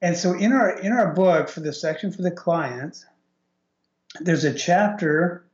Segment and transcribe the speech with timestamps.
[0.00, 3.04] And so in our in our book for the section for the clients,
[4.20, 5.44] there's a chapter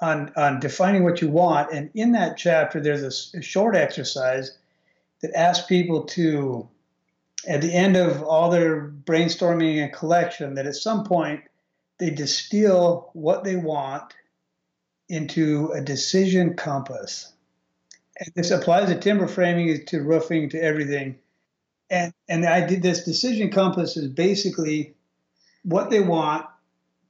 [0.00, 4.56] on on defining what you want, and in that chapter there's a, a short exercise
[5.20, 6.66] that asks people to,
[7.46, 11.42] at the end of all their brainstorming and collection, that at some point
[11.98, 14.14] they distill what they want
[15.10, 17.32] into a decision compass.
[18.18, 21.18] And this applies to timber framing, to roofing, to everything.
[21.90, 24.94] And and I did this decision compass is basically
[25.64, 26.46] what they want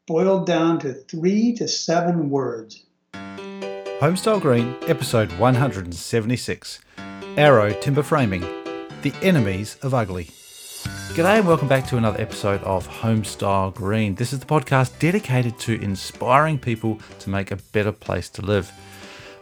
[0.06, 2.84] boiled down to three to seven words.
[3.12, 6.80] Homestyle Green, episode 176
[7.36, 8.40] Arrow Timber Framing
[9.02, 10.24] The Enemies of Ugly.
[11.12, 14.14] G'day and welcome back to another episode of Homestyle Green.
[14.14, 18.72] This is the podcast dedicated to inspiring people to make a better place to live.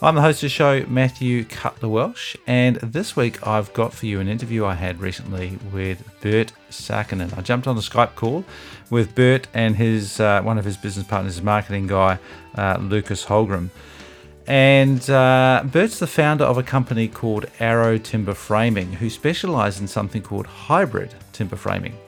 [0.01, 4.07] I'm the host of the show, Matthew Cutler Welsh, and this week I've got for
[4.07, 7.37] you an interview I had recently with Bert Sarkinen.
[7.37, 8.45] I jumped on a Skype call
[8.91, 12.21] with Bert and his uh, one of his business partners, his marketing guy,
[12.55, 13.71] uh, Lucas Holgram.
[14.47, 19.89] And uh, Bert's the founder of a company called Arrow Timber Framing, who specialise in
[19.89, 21.99] something called hybrid timber framing.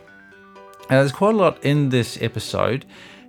[0.89, 2.85] Now, there's quite a lot in this episode,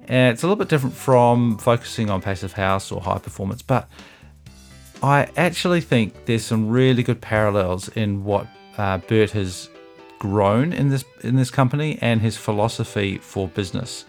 [0.08, 3.90] and it's a little bit different from focusing on passive house or high performance, but
[5.04, 9.70] I actually think there's some really good parallels in what uh, Bert has
[10.20, 14.06] grown in this in this company and his philosophy for business.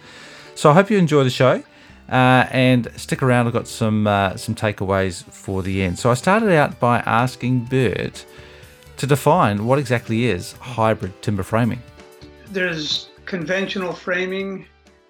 [0.54, 1.62] So I hope you enjoy the show.
[2.08, 3.46] Uh, and stick around.
[3.46, 5.98] I've got some uh, some takeaways for the end.
[5.98, 8.26] So I started out by asking Bert
[8.98, 11.80] to define what exactly is hybrid timber framing.
[12.50, 14.66] There's conventional framing,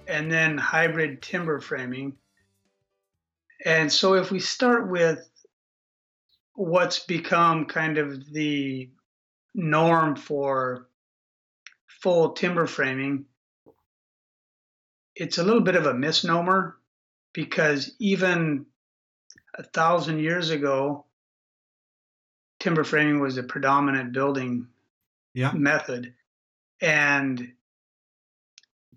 [0.06, 2.12] and then hybrid timber framing.
[3.64, 5.28] And so if we start with
[6.54, 8.90] what's become kind of the
[9.54, 10.88] norm for
[11.88, 13.26] full timber framing,
[15.14, 16.76] it's a little bit of a misnomer
[17.32, 18.66] because even
[19.54, 21.04] a thousand years ago,
[22.60, 24.66] timber framing was the predominant building
[25.34, 25.52] yeah.
[25.52, 26.14] method,
[26.80, 27.52] and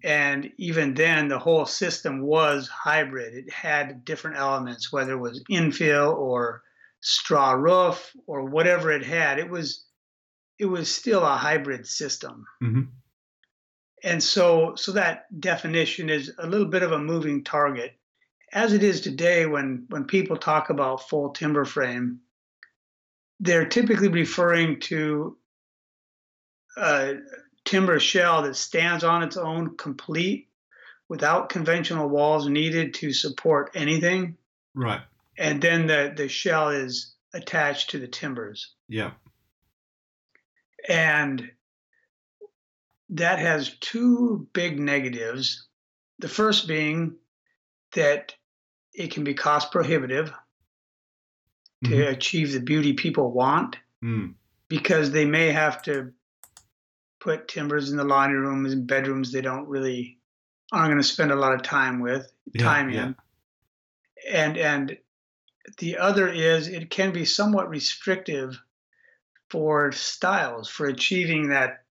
[0.03, 3.33] and even then the whole system was hybrid.
[3.33, 6.61] It had different elements, whether it was infill or
[7.05, 9.37] straw roof or whatever it had.
[9.37, 9.85] It was
[10.57, 12.47] it was still a hybrid system.
[12.63, 12.81] Mm-hmm.
[14.03, 17.93] And so so that definition is a little bit of a moving target.
[18.51, 22.21] As it is today when when people talk about full timber frame,
[23.39, 25.37] they're typically referring to
[26.75, 27.17] a
[27.65, 30.49] timber shell that stands on its own complete
[31.07, 34.37] without conventional walls needed to support anything.
[34.73, 35.01] Right
[35.37, 38.73] and then the the shell is attached to the timbers.
[38.87, 39.11] Yeah.
[40.87, 41.51] And
[43.09, 45.67] that has two big negatives.
[46.19, 47.15] The first being
[47.93, 48.33] that
[48.93, 50.29] it can be cost prohibitive
[51.83, 51.89] mm-hmm.
[51.89, 54.33] to achieve the beauty people want mm.
[54.69, 56.11] because they may have to
[57.19, 60.19] put timbers in the laundry rooms and bedrooms they don't really
[60.71, 63.13] aren't going to spend a lot of time with yeah, time in yeah.
[64.31, 64.97] and and
[65.77, 68.59] the other is it can be somewhat restrictive
[69.49, 71.83] for styles for achieving that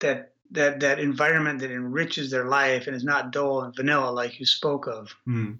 [0.00, 4.38] that that that environment that enriches their life and is not dull and vanilla like
[4.40, 5.14] you spoke of.
[5.26, 5.58] Mm.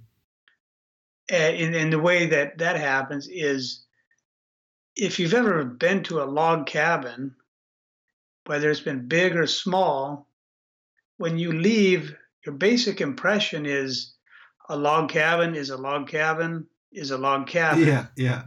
[1.31, 3.85] And, and the way that that happens is
[4.97, 7.35] if you've ever been to a log cabin,
[8.47, 10.27] whether it's been big or small,
[11.19, 12.17] when you leave,
[12.47, 14.15] your basic impression is
[14.71, 17.87] a log cabin is a log cabin is a log cabin.
[17.87, 18.43] Yeah, yeah.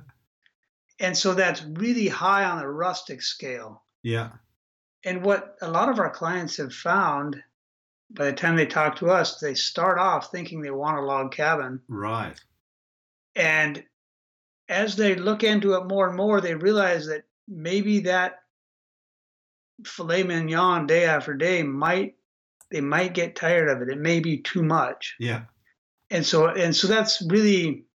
[0.99, 3.83] And so that's really high on the rustic scale.
[4.03, 4.29] Yeah.
[5.03, 7.41] And what a lot of our clients have found
[8.11, 11.31] by the time they talk to us, they start off thinking they want a log
[11.31, 11.81] cabin.
[11.87, 12.39] Right.
[13.35, 13.83] And
[14.69, 18.39] as they look into it more and more, they realize that maybe that
[19.85, 22.15] filet mignon day after day might
[22.69, 23.89] they might get tired of it.
[23.89, 25.15] It may be too much.
[25.19, 25.43] Yeah.
[26.09, 27.85] And so and so that's really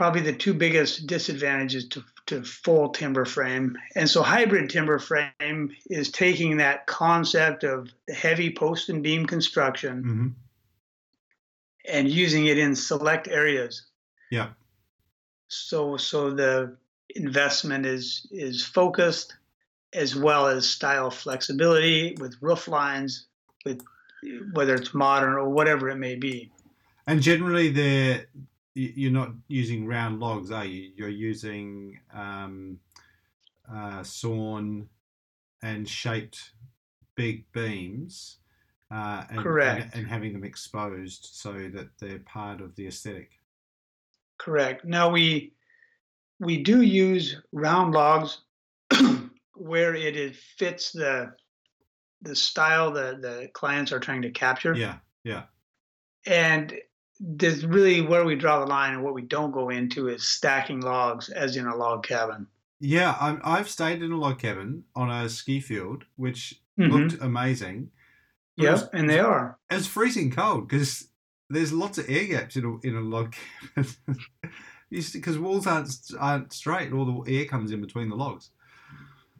[0.00, 3.76] probably the two biggest disadvantages to, to full timber frame.
[3.94, 9.26] And so hybrid timber frame is taking that concept of the heavy post and beam
[9.26, 10.28] construction mm-hmm.
[11.86, 13.88] and using it in select areas.
[14.30, 14.52] Yeah.
[15.48, 16.78] So so the
[17.14, 19.36] investment is is focused
[19.92, 23.26] as well as style flexibility with roof lines
[23.66, 23.84] with
[24.54, 26.50] whether it's modern or whatever it may be.
[27.06, 28.24] And generally, the
[28.74, 30.90] you're not using round logs, are you?
[30.96, 32.78] You're using um,
[33.72, 34.88] uh, sawn
[35.62, 36.52] and shaped
[37.14, 38.38] big beams
[38.90, 39.94] uh, and, Correct.
[39.94, 43.30] And, and having them exposed so that they're part of the aesthetic.
[44.38, 44.84] Correct.
[44.84, 45.52] Now we
[46.40, 48.40] we do use round logs
[49.54, 51.32] where it is, fits the
[52.22, 54.74] the style that the clients are trying to capture.
[54.74, 55.44] Yeah, yeah.
[56.26, 56.74] And
[57.20, 60.80] there's really where we draw the line and what we don't go into is stacking
[60.80, 62.46] logs as in a log cabin.
[62.80, 66.90] Yeah, I'm, I've stayed in a log cabin on a ski field, which Mhm.
[67.10, 67.90] looked amazing.
[68.56, 69.58] Yep, was- and they are.
[69.70, 71.08] It's freezing cold because
[71.50, 73.34] there's lots of air gaps in a, in a log
[73.74, 73.90] cabin.
[75.12, 75.88] Because walls aren't
[76.18, 78.50] aren't straight, all the air comes in between the logs.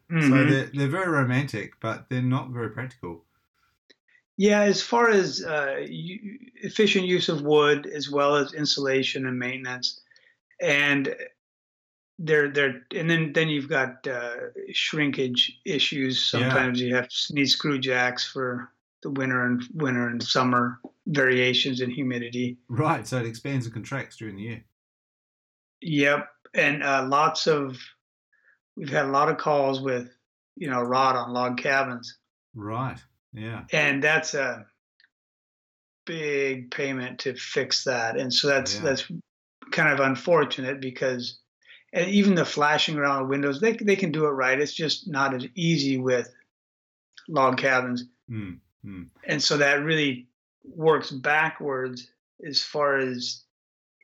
[0.08, 0.48] So Mhm.
[0.48, 3.24] they're they're very romantic, but they're not very practical.
[4.40, 10.00] Yeah, as far as uh, efficient use of wood, as well as insulation and maintenance,
[10.62, 11.14] and
[12.18, 14.36] there, there, and then then you've got uh,
[14.72, 16.30] shrinkage issues.
[16.32, 16.40] Yeah.
[16.40, 18.72] Sometimes you have need screw jacks for
[19.02, 22.56] the winter and winter and summer variations in humidity.
[22.70, 24.64] Right, so it expands and contracts during the year.
[25.82, 27.78] Yep, and uh, lots of
[28.74, 30.08] we've had a lot of calls with
[30.56, 32.16] you know rot on log cabins.
[32.54, 32.96] Right,
[33.32, 34.66] yeah, and that's a
[36.06, 38.82] big payment to fix that and so that's Yeah.
[38.82, 39.10] that's
[39.70, 41.38] kind of unfortunate because
[41.94, 45.34] even the flashing around the windows they, they can do it right it's just not
[45.34, 46.28] as easy with
[47.28, 49.06] log cabins mm, mm.
[49.24, 50.26] and so that really
[50.64, 52.10] works backwards
[52.44, 53.44] as far as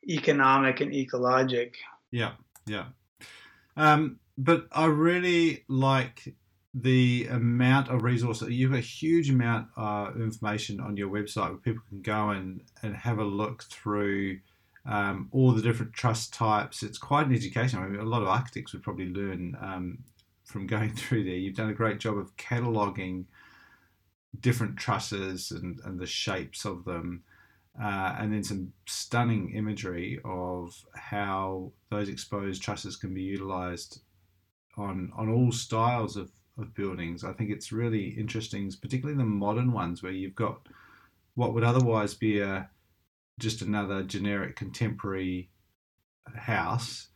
[0.09, 1.75] economic and ecologic
[2.11, 2.33] yeah,
[2.67, 2.87] yeah.
[3.77, 6.35] Um, but I really like
[6.79, 8.51] the amount of resources.
[8.51, 12.61] You have a huge amount of information on your website where people can go and,
[12.83, 14.41] and have a look through
[14.85, 16.83] um, all the different truss types.
[16.83, 17.79] It's quite an education.
[17.79, 19.99] I mean, a lot of architects would probably learn um,
[20.45, 21.35] from going through there.
[21.35, 23.25] You've done a great job of cataloging
[24.39, 27.23] different trusses and, and the shapes of them.
[27.83, 34.01] Uh, and then some stunning imagery of how those exposed trusses can be utilized
[34.79, 37.25] on on all styles of, of buildings.
[37.25, 40.69] I think it's really interesting, particularly the modern ones where you've got
[41.35, 42.71] what would otherwise be a
[43.39, 45.51] just another generic contemporary
[46.35, 47.09] house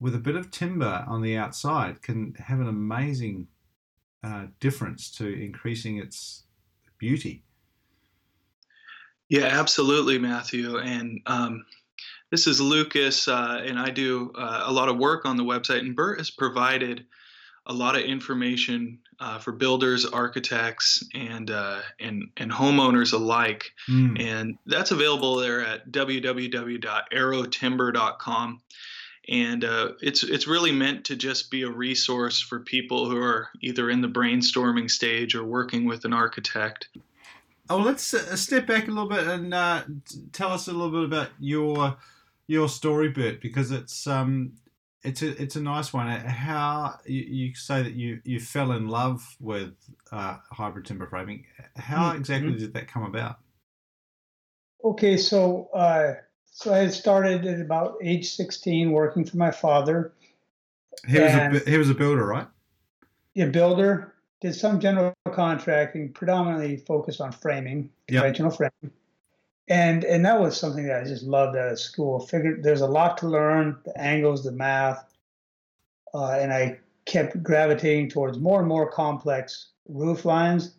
[0.00, 3.46] with a bit of timber on the outside can have an amazing
[4.24, 6.44] uh, difference to increasing its
[6.98, 7.44] beauty.
[9.28, 10.78] Yeah, absolutely, Matthew.
[10.78, 11.64] And um,
[12.30, 15.80] this is Lucas, uh, and I do uh, a lot of work on the website.
[15.80, 17.06] And Bert has provided
[17.66, 23.70] a lot of information uh, for builders, architects, and uh, and and homeowners alike.
[23.88, 24.20] Mm.
[24.20, 28.60] And that's available there at www.arrowtimber.com.
[29.26, 33.48] And uh, it's it's really meant to just be a resource for people who are
[33.62, 36.88] either in the brainstorming stage or working with an architect.
[37.70, 39.84] Oh, let's uh, step back a little bit and uh,
[40.32, 41.96] tell us a little bit about your
[42.46, 44.52] your story, Bert, because it's um
[45.04, 46.08] it's a it's a nice one.
[46.08, 49.74] How you, you say that you you fell in love with
[50.10, 51.44] uh, hybrid timber framing?
[51.76, 52.16] How Mhm.
[52.18, 53.38] exactly did that come about?
[54.82, 56.14] Okay, so uh,
[56.50, 60.12] so I had started at about age 16 working for my father.
[61.06, 62.48] He was a he was a builder, right?
[63.34, 68.22] Yeah, builder, did some general contracting, predominantly focused on framing, Yep.
[68.22, 68.96] conventional framing.
[69.68, 72.20] And and that was something that I just loved out of school.
[72.20, 75.04] Figured there's a lot to learn, the angles, the math,
[76.12, 80.74] uh, and I kept gravitating towards more and more complex roof lines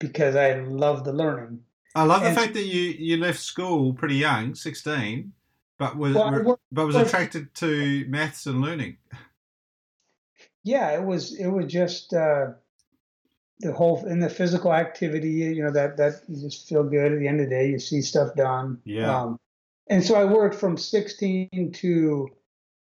[0.00, 1.60] because I loved the learning.
[1.94, 5.32] I love the fact that you you left school pretty young, sixteen,
[5.78, 8.96] but was Well, worked- but was attracted to maths and learning.
[10.64, 12.46] yeah it was it was just uh
[13.64, 17.18] the whole in the physical activity you know that that you just feel good at
[17.18, 19.22] the end of the day you see stuff done Yeah.
[19.22, 19.40] um,
[19.88, 22.28] and so i worked from 16 to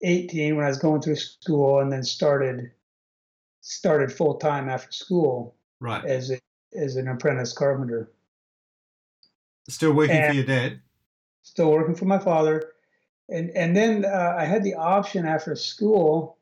[0.02, 2.70] 18 when i was going through school and then started
[3.60, 6.04] started full time after school Right.
[6.04, 6.38] as a,
[6.76, 8.10] as an apprentice carpenter
[9.68, 10.80] Still working for your dad.
[11.42, 12.72] still working for my father.
[13.30, 16.36] And and then uh, I had the option after school.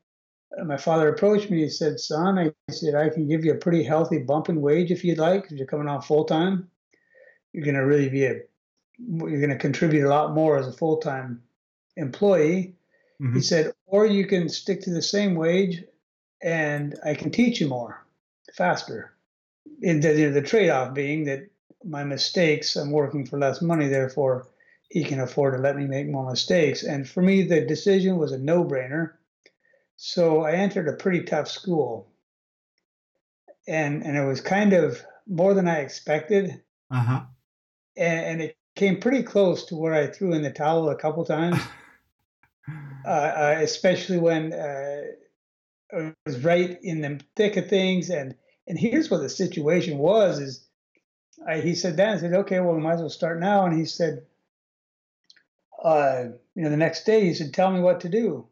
[0.64, 1.62] My father approached me.
[1.62, 4.90] He said, "Son, I said I can give you a pretty healthy bump in wage
[4.90, 6.70] if you'd like, because you're coming on full time.
[7.52, 8.40] You're going to really be a
[8.98, 11.42] you're going to contribute a lot more as a full time
[11.96, 12.74] employee."
[13.18, 13.44] He Mhm.
[13.44, 15.84] said, "Or you can stick to the same wage,
[16.42, 18.04] and I can teach you more,
[18.52, 19.12] faster."
[19.82, 21.48] And the, the trade off being that
[21.84, 24.48] my mistakes, I'm working for less money, therefore
[24.88, 26.82] he can afford to let me make more mistakes.
[26.84, 29.12] And for me, the decision was a no brainer.
[30.04, 32.10] So I entered a pretty tough school.
[33.68, 36.60] and and it was kind of more than I expected.
[36.90, 37.20] Uh huh.
[37.96, 41.24] And, and it came pretty close to where I threw in the towel a couple
[41.24, 41.56] times,
[43.06, 45.02] uh, uh, especially when uh,
[45.92, 48.10] it was right in the thick of things.
[48.10, 48.34] And
[48.66, 50.66] and here's what the situation was: is
[51.46, 53.66] I, he said that I said, okay, well, we might as well start now.
[53.66, 54.26] And he said,
[55.80, 56.24] uh,
[56.56, 58.48] you know, the next day he said, tell me what to do.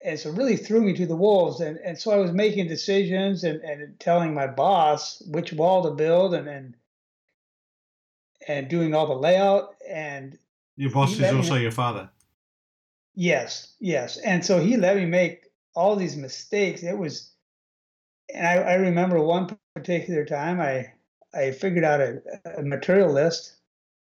[0.00, 1.60] And so really threw me to the wolves.
[1.60, 5.90] And, and so I was making decisions and, and telling my boss which wall to
[5.90, 6.74] build and, and,
[8.46, 9.74] and doing all the layout.
[9.88, 10.38] And
[10.76, 12.08] your boss is also me, your father.
[13.14, 14.18] Yes, yes.
[14.18, 16.84] And so he let me make all these mistakes.
[16.84, 17.32] It was,
[18.32, 20.92] and I, I remember one particular time I,
[21.34, 22.22] I figured out a,
[22.56, 23.56] a material list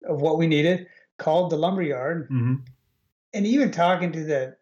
[0.05, 2.57] of what we needed, called the lumber yard, mm-hmm.
[3.33, 4.57] and even talking to the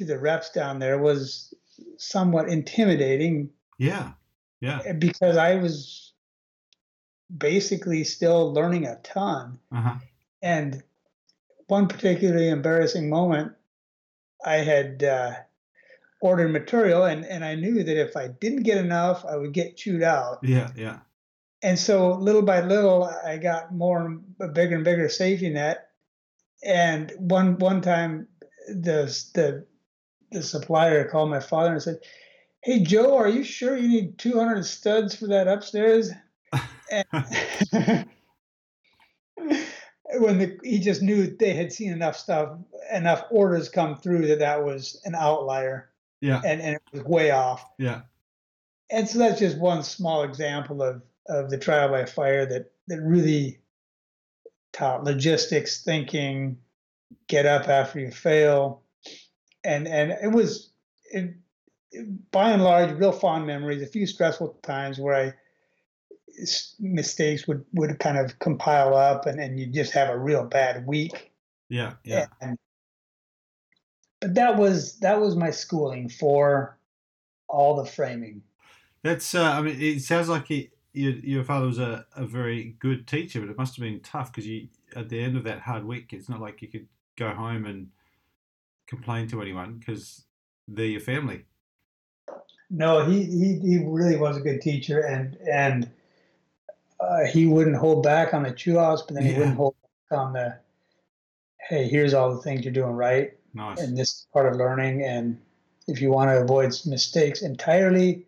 [0.00, 1.54] to the reps down there was
[1.96, 3.50] somewhat intimidating.
[3.78, 4.12] Yeah,
[4.60, 4.92] yeah.
[4.92, 6.12] Because I was
[7.36, 9.94] basically still learning a ton, uh-huh.
[10.42, 10.82] and
[11.68, 13.52] one particularly embarrassing moment,
[14.44, 15.02] I had.
[15.02, 15.32] Uh,
[16.22, 19.78] ordered material and, and I knew that if I didn't get enough, I would get
[19.78, 20.40] chewed out.
[20.42, 20.98] Yeah, yeah
[21.62, 25.88] and so little by little, I got more a bigger and bigger safety net.
[26.64, 28.28] And one one time,
[28.68, 29.04] the
[29.34, 29.66] the
[30.30, 32.00] the supplier called my father and said,
[32.62, 36.10] "Hey Joe, are you sure you need 200 studs for that upstairs?"
[36.90, 37.06] and
[40.18, 42.58] when the, he just knew they had seen enough stuff,
[42.92, 45.90] enough orders come through that that was an outlier.
[46.20, 47.64] Yeah, and and it was way off.
[47.78, 48.02] Yeah,
[48.90, 53.00] and so that's just one small example of of the trial by fire that that
[53.00, 53.60] really
[54.72, 56.58] taught logistics thinking,
[57.26, 58.82] get up after you fail,
[59.64, 60.70] and and it was
[61.12, 61.34] it,
[61.92, 63.82] it, by and large real fond memories.
[63.82, 65.32] A few stressful times where I
[66.78, 70.86] mistakes would would kind of compile up, and and you just have a real bad
[70.86, 71.32] week.
[71.68, 72.26] Yeah, yeah.
[72.40, 72.58] And,
[74.20, 76.78] but that was that was my schooling for
[77.48, 78.42] all the framing.
[79.02, 82.76] That's uh, I mean, it sounds like it your, your father was a, a very
[82.78, 85.60] good teacher, but it must have been tough because you at the end of that
[85.60, 87.88] hard week, it's not like you could go home and
[88.90, 90.24] complain to anyone because
[90.68, 91.44] they're your family.
[92.68, 95.90] No, he, he he really was a good teacher, and and
[97.00, 99.74] uh, he wouldn't hold back on the chew offs, but then he wouldn't hold
[100.10, 100.58] back on the
[101.68, 103.80] hey, here's all the things you're doing right, nice.
[103.80, 105.40] and this part of learning, and
[105.88, 108.26] if you want to avoid mistakes entirely,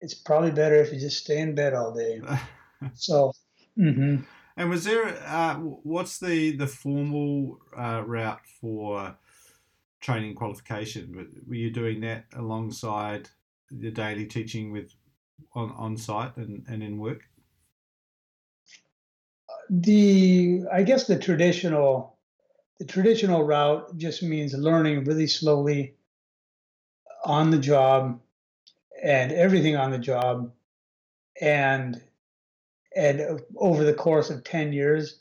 [0.00, 2.20] it's probably better if you just stay in bed all day.
[2.94, 3.32] so,
[3.78, 4.22] mm-hmm.
[4.56, 9.16] and was there uh, what's the the formal uh, route for
[10.04, 11.26] training qualification?
[11.48, 13.30] Were you doing that alongside
[13.70, 14.92] the daily teaching with
[15.54, 17.22] on on site and, and in work?
[19.70, 22.18] The I guess the traditional
[22.78, 25.94] the traditional route just means learning really slowly
[27.24, 28.20] on the job
[29.02, 30.52] and everything on the job
[31.40, 32.00] and
[32.94, 35.20] and over the course of 10 years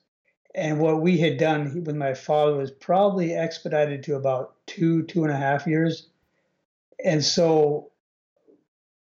[0.56, 5.24] and what we had done with my father was probably expedited to about two two
[5.24, 6.08] and a half years
[7.04, 7.90] and so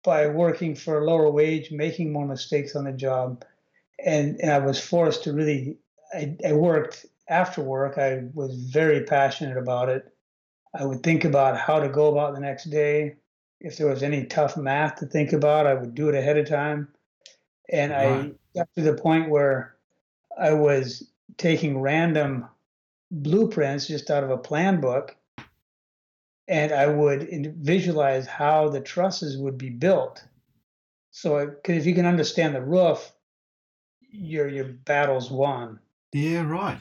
[0.03, 3.45] by working for a lower wage making more mistakes on the job
[4.05, 5.77] and, and i was forced to really
[6.13, 10.13] I, I worked after work i was very passionate about it
[10.79, 13.17] i would think about how to go about the next day
[13.61, 16.49] if there was any tough math to think about, I would do it ahead of
[16.49, 16.89] time.
[17.71, 18.33] And right.
[18.57, 19.77] I got to the point where
[20.41, 22.47] I was taking random
[23.11, 25.17] blueprints just out of a plan book
[26.51, 30.25] and I would visualize how the trusses would be built.
[31.13, 33.13] So, if you can understand the roof,
[34.01, 35.79] your your battle's won.
[36.13, 36.81] Yeah, right.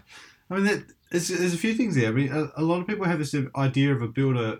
[0.49, 2.09] I mean, that, there's, there's a few things there.
[2.09, 4.59] I mean, a, a lot of people have this idea of a builder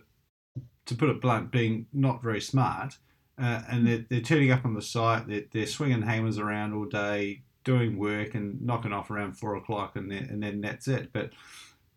[0.86, 2.98] to put it blunt, being not very smart.
[3.42, 6.86] Uh, and they're, they're turning up on the site, they're, they're swinging hammers around all
[6.86, 11.12] day, doing work and knocking off around four o'clock, and then, and then that's it.
[11.14, 11.32] But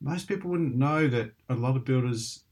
[0.00, 2.44] most people wouldn't know that a lot of builders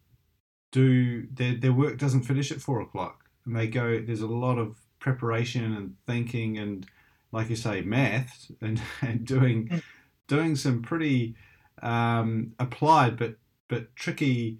[0.72, 4.00] do their, their work doesn't finish at four o'clock, and they go.
[4.00, 6.86] There's a lot of preparation and thinking, and
[7.32, 9.82] like you say, math, and, and doing mm.
[10.28, 11.34] doing some pretty
[11.82, 13.36] um, applied but
[13.68, 14.58] but tricky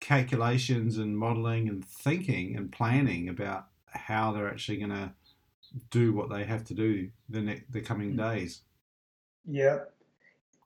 [0.00, 5.10] calculations and modeling and thinking and planning about how they're actually going to
[5.90, 8.18] do what they have to do the ne- the coming mm.
[8.18, 8.62] days.
[9.46, 9.80] Yeah.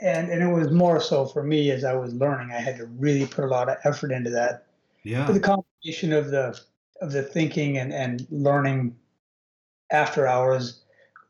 [0.00, 2.50] And and it was more so for me as I was learning.
[2.52, 4.66] I had to really put a lot of effort into that.
[5.04, 5.26] Yeah.
[5.26, 6.58] But the combination of the
[7.00, 8.96] of the thinking and, and learning
[9.90, 10.80] after hours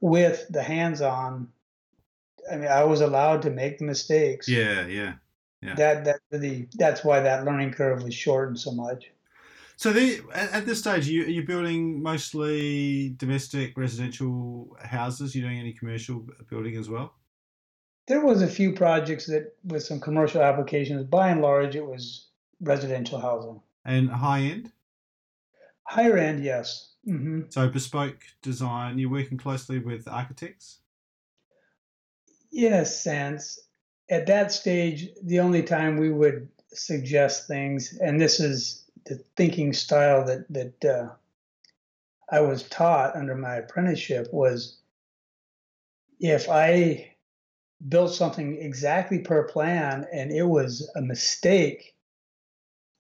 [0.01, 1.49] with the hands-on.
[2.51, 4.49] I mean, I was allowed to make the mistakes.
[4.49, 5.15] Yeah, yeah,
[5.63, 5.75] yeah.
[5.75, 9.12] That that really that's why that learning curve was shortened so much.
[9.83, 15.35] So the, at, at this stage, you, are you building mostly domestic residential houses?
[15.35, 17.15] You're doing any commercial building as well?
[18.07, 21.03] There was a few projects that with some commercial applications.
[21.07, 22.29] By and large, it was
[22.61, 23.61] residential housing.
[23.85, 24.71] And high end?
[25.83, 26.93] Higher end, yes.
[27.05, 27.47] Mm-hmm.
[27.49, 29.01] So bespoke design.
[29.01, 30.79] You're working closely with architects.
[32.53, 33.59] In a sense,
[34.09, 39.73] at that stage, the only time we would suggest things, and this is the thinking
[39.73, 41.09] style that that uh,
[42.31, 44.79] I was taught under my apprenticeship was
[46.21, 47.15] if I
[47.89, 51.95] built something exactly per plan and it was a mistake,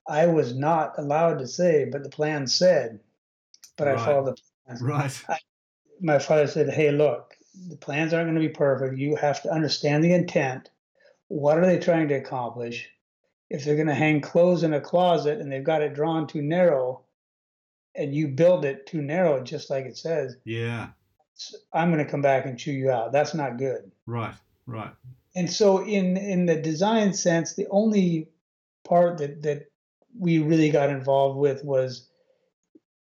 [0.08, 3.00] I was not allowed to say, but the plan said,
[3.76, 3.98] but right.
[3.98, 4.78] I followed the plan.
[4.82, 5.24] Right.
[5.28, 5.38] I,
[6.00, 7.34] my father said, hey, look,
[7.68, 8.98] the plans aren't going to be perfect.
[8.98, 10.70] You have to understand the intent.
[11.28, 12.90] What are they trying to accomplish?
[13.52, 16.40] If they're going to hang clothes in a closet and they've got it drawn too
[16.40, 17.02] narrow
[17.94, 20.88] and you build it too narrow just like it says yeah.
[21.74, 23.12] i'm going to come back and chew you out.
[23.12, 23.92] That's not good.
[24.06, 24.34] Right
[24.66, 24.92] right.
[25.36, 28.28] And so in in the design sense the only
[28.84, 29.66] part that that
[30.18, 32.08] we really got involved with was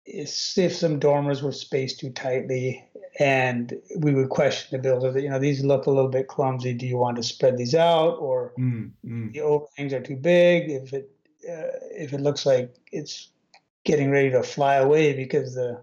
[0.04, 2.84] if some dormers were spaced too tightly
[3.20, 6.74] and we would question the builder that you know these look a little bit clumsy
[6.74, 9.32] do you want to spread these out or mm, mm.
[9.32, 11.10] the overhangs are too big if it
[11.48, 13.30] uh, if it looks like it's
[13.84, 15.80] getting ready to fly away because the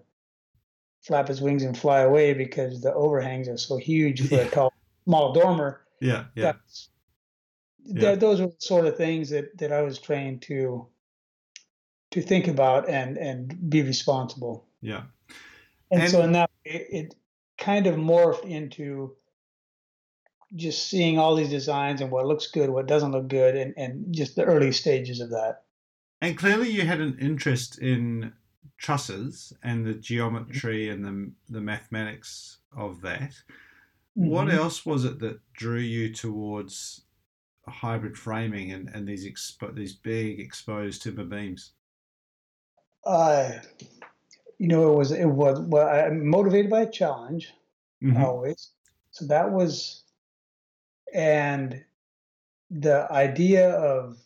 [1.02, 4.74] flap its wings and fly away because the overhangs are so huge for a tall
[5.06, 6.54] small dormer yeah yeah.
[7.86, 8.16] yeah.
[8.16, 10.86] those are the sort of things that that i was trained to
[12.12, 15.04] to think about and and be responsible yeah
[15.92, 17.16] and, and so in that it, it
[17.62, 19.16] kind of morphed into
[20.56, 24.14] just seeing all these designs and what looks good, what doesn't look good, and, and
[24.14, 25.64] just the early stages of that.
[26.20, 28.34] And clearly, you had an interest in
[28.78, 33.32] trusses and the geometry and the, the mathematics of that.
[34.18, 34.28] Mm-hmm.
[34.28, 37.04] What else was it that drew you towards
[37.68, 41.72] hybrid framing and, and these expo- these big exposed timber beams?
[43.06, 43.54] Uh,
[44.62, 47.52] you know, it was it was well, I'm motivated by a challenge
[48.00, 48.24] mm-hmm.
[48.24, 48.70] always.
[49.10, 50.04] So that was,
[51.12, 51.84] and
[52.70, 54.20] the idea of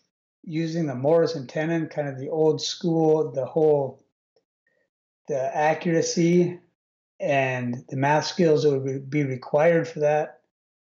[0.43, 4.04] using the mortise and tenon, kind of the old school, the whole,
[5.30, 6.60] the accuracy
[7.17, 10.41] and the math skills that would be required for that,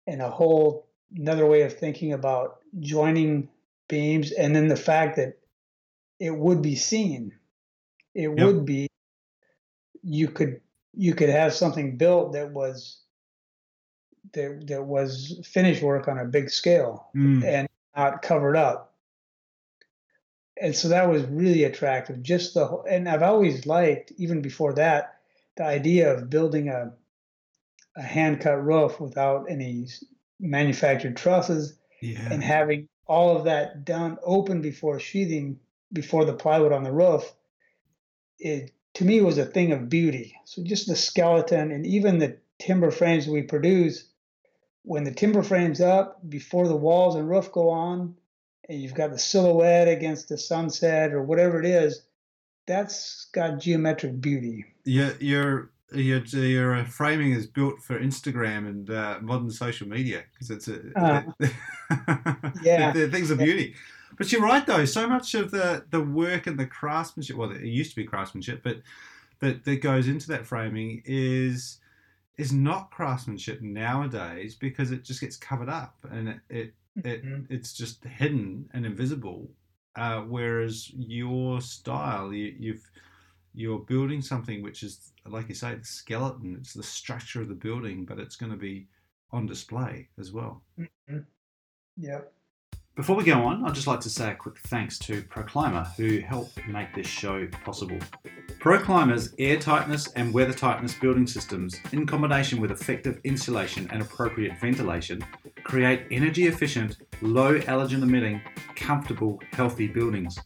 [0.08, 3.48] and a whole another way of thinking about joining
[3.90, 5.38] beams, and then the fact that
[6.20, 7.32] it would be seen,
[8.16, 8.40] it yep.
[8.40, 8.88] would be
[10.06, 10.62] you could
[10.94, 13.02] you could have something built that was
[14.34, 17.44] that that was finished work on a big scale mm.
[17.44, 18.94] and not covered up.
[20.62, 22.24] And so that was really attractive.
[22.24, 25.16] Just the whole, and I've always liked even before that
[25.58, 26.94] the idea of building a
[27.98, 29.88] a hand cut roof without any
[30.40, 32.28] manufactured trusses yeah.
[32.30, 35.58] and having all of that done open before sheathing
[35.94, 37.34] before the plywood on the roof
[38.38, 40.36] it to me was a thing of beauty.
[40.46, 44.06] So just the skeleton and even the timber frames we produce,
[44.84, 48.16] when the timber frame's up before the walls and roof go on,
[48.68, 52.04] and you've got the silhouette against the sunset or whatever it is,
[52.68, 54.66] that's got geometric beauty.
[54.86, 60.24] Yeah, your your your uh, framing is built for Instagram and uh, modern social media
[60.34, 61.22] because it's a uh,
[62.64, 63.76] yeah, they're, they're things of beauty.
[64.18, 64.86] But you're right though.
[64.86, 68.62] So much of the the work and the craftsmanship, well, it used to be craftsmanship,
[68.64, 68.82] but
[69.40, 71.80] that that goes into that framing is
[72.38, 77.34] is not craftsmanship nowadays because it just gets covered up and it, it, mm-hmm.
[77.34, 79.50] it it's just hidden and invisible.
[79.96, 82.92] Uh, whereas your style, you, you've
[83.56, 87.54] you're building something which is like you say the skeleton it's the structure of the
[87.54, 88.86] building but it's going to be
[89.32, 91.20] on display as well mm-hmm.
[91.98, 92.34] yep
[92.96, 96.20] before we go on, I'd just like to say a quick thanks to Proclima, who
[96.20, 98.00] helped make this show possible.
[98.60, 104.58] Proclima's air tightness and weather tightness building systems, in combination with effective insulation and appropriate
[104.62, 105.22] ventilation,
[105.66, 108.42] create energy efficient, low allergen emitting,
[108.76, 110.40] comfortable, healthy buildings.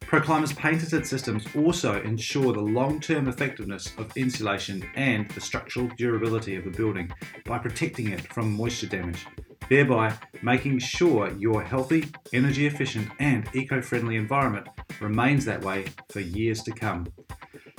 [0.00, 6.56] Proclima's patented systems also ensure the long term effectiveness of insulation and the structural durability
[6.56, 7.12] of the building
[7.44, 9.26] by protecting it from moisture damage
[9.68, 14.66] thereby making sure your healthy, energy efficient, and eco friendly environment
[15.00, 17.06] remains that way for years to come.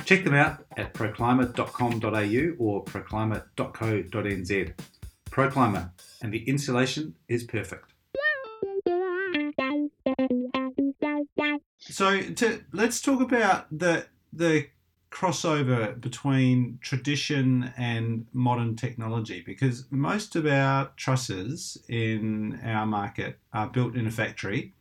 [0.05, 4.73] Check them out at proclima.com.au or proclima.co.nz.
[5.29, 5.91] Proclima,
[6.21, 7.93] and the insulation is perfect.
[11.79, 14.67] So to, let's talk about the the
[15.11, 23.67] crossover between tradition and modern technology because most of our trusses in our market are
[23.67, 24.73] built in a factory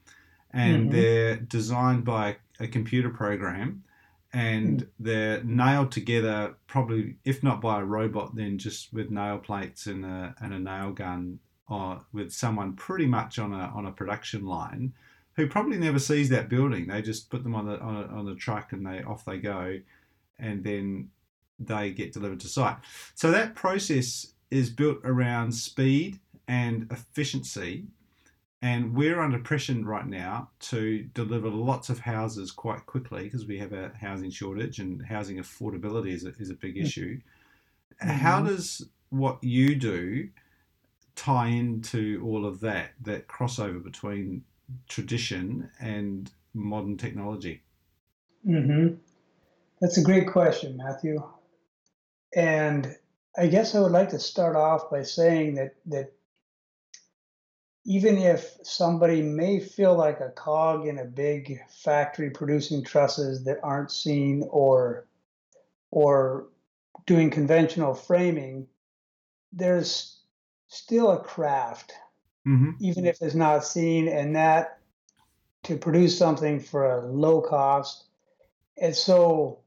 [0.52, 0.92] and mm-hmm.
[0.92, 3.82] they're designed by a computer program
[4.32, 4.88] and mm.
[5.00, 10.04] they're nailed together probably if not by a robot then just with nail plates and
[10.04, 14.46] a, and a nail gun or with someone pretty much on a, on a production
[14.46, 14.92] line
[15.34, 18.24] who probably never sees that building they just put them on the on, a, on
[18.24, 19.76] the truck and they off they go
[20.40, 21.10] and then
[21.58, 22.76] they get delivered to site.
[23.14, 27.84] So that process is built around speed and efficiency.
[28.62, 33.58] And we're under pressure right now to deliver lots of houses quite quickly because we
[33.58, 36.82] have a housing shortage and housing affordability is a, is a big mm.
[36.82, 37.20] issue.
[38.02, 38.10] Mm-hmm.
[38.10, 40.28] How does what you do
[41.16, 44.42] tie into all of that, that crossover between
[44.88, 47.62] tradition and modern technology?
[48.46, 48.94] Mm-hmm.
[49.80, 51.22] That's a great question, Matthew.
[52.34, 52.96] And
[53.36, 56.12] I guess I would like to start off by saying that that
[57.86, 63.58] even if somebody may feel like a cog in a big factory producing trusses that
[63.62, 65.06] aren't seen or
[65.90, 66.48] or
[67.06, 68.66] doing conventional framing,
[69.52, 70.20] there's
[70.68, 71.92] still a craft,
[72.46, 72.70] mm-hmm.
[72.80, 74.78] even if it's not seen, and that
[75.64, 78.04] to produce something for a low cost.
[78.80, 79.60] And so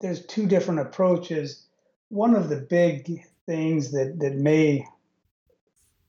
[0.00, 1.64] there's two different approaches.
[2.08, 4.86] One of the big things that that may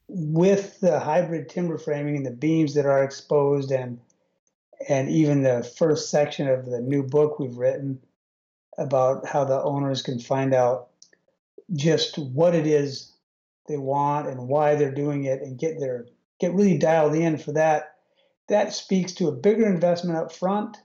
[0.07, 3.99] with the hybrid timber framing and the beams that are exposed and
[4.87, 7.99] and even the first section of the new book we've written
[8.77, 10.89] about how the owners can find out
[11.75, 13.13] just what it is
[13.67, 16.07] they want and why they're doing it and get their
[16.39, 17.95] get really dialed in for that
[18.47, 20.77] that speaks to a bigger investment up front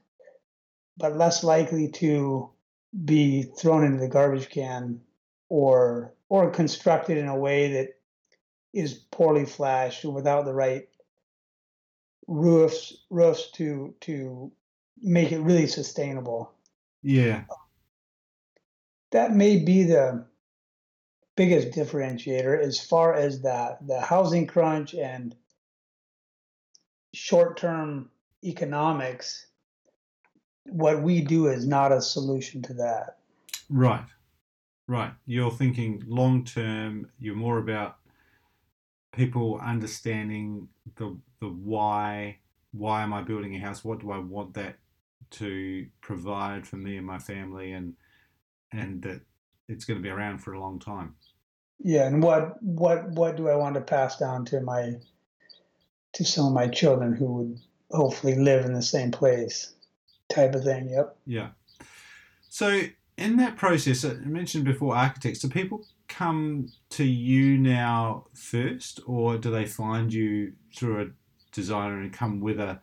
[0.99, 2.51] but less likely to
[3.05, 5.01] be thrown into the garbage can
[5.49, 7.89] or or constructed in a way that
[8.73, 10.89] is poorly flashed or without the right
[12.27, 14.51] roofs roofs to to
[15.01, 16.53] make it really sustainable.
[17.03, 17.45] Yeah.
[19.13, 20.27] That may be the
[21.37, 25.35] biggest differentiator as far as the the housing crunch and
[27.13, 28.11] short-term
[28.43, 29.47] economics
[30.67, 33.19] what we do is not a solution to that.
[33.69, 34.07] Right,
[34.87, 35.13] right.
[35.27, 37.11] You're thinking long term.
[37.19, 37.97] You're more about
[39.13, 42.39] people understanding the the why.
[42.73, 43.85] Why am I building a house?
[43.85, 44.77] What do I want that
[45.31, 47.95] to provide for me and my family, and
[48.73, 49.21] and that
[49.69, 51.15] it's going to be around for a long time.
[51.81, 54.95] Yeah, and what what what do I want to pass down to my
[56.15, 59.75] to some of my children who would hopefully live in the same place?
[60.29, 60.91] Type of thing.
[60.91, 61.17] Yep.
[61.27, 61.49] Yeah.
[62.49, 62.83] So
[63.17, 65.41] in that process, uh, I mentioned before architects.
[65.41, 71.07] Do people come to you now first, or do they find you through a
[71.53, 72.81] designer and come with a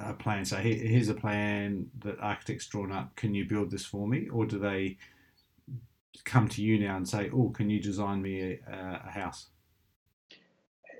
[0.00, 0.44] a plan?
[0.44, 3.16] Say, here's a plan that architects drawn up.
[3.16, 4.98] Can you build this for me, or do they
[6.24, 9.46] come to you now and say, "Oh, can you design me a, a house"?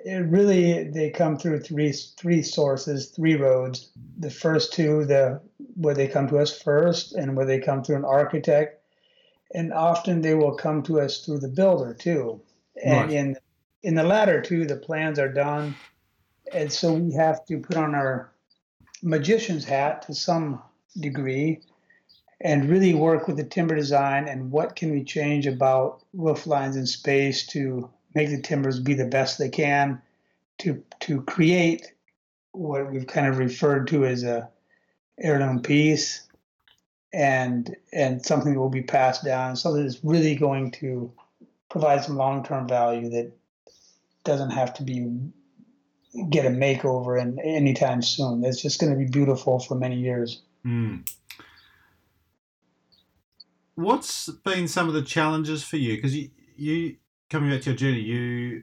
[0.04, 3.90] It really they come through three three sources, three roads.
[4.18, 5.40] The first two, the
[5.74, 8.82] where they come to us first, and where they come through an architect,
[9.54, 12.40] and often they will come to us through the builder too.
[12.82, 13.10] And right.
[13.10, 13.36] in
[13.82, 15.74] in the latter two, the plans are done,
[16.52, 18.32] and so we have to put on our
[19.02, 20.62] magician's hat to some
[20.98, 21.60] degree
[22.40, 26.76] and really work with the timber design and what can we change about roof lines
[26.76, 30.00] and space to make the timbers be the best they can
[30.58, 31.92] to to create
[32.52, 34.48] what we've kind of referred to as a
[35.20, 36.26] heirloom piece
[37.12, 39.56] and and something that will be passed down.
[39.56, 41.12] Something that's really going to
[41.70, 43.32] provide some long-term value that
[44.24, 45.08] doesn't have to be
[46.30, 48.44] get a makeover and anytime soon.
[48.44, 50.42] It's just going to be beautiful for many years.
[50.66, 51.08] Mm.
[53.76, 55.94] what's been some of the challenges for you?
[55.94, 56.96] Because you you
[57.30, 58.62] coming back to your journey, you